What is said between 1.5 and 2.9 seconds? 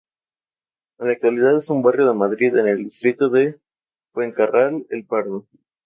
es un barrio de Madrid, en el